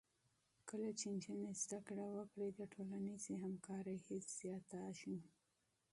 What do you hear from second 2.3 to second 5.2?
د ټولنیزې همکارۍ حس زیاتېږي.